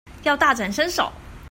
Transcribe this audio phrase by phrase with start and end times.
[0.23, 1.11] 要大展身手